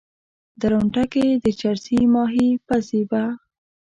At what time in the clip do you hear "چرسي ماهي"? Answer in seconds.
1.59-2.49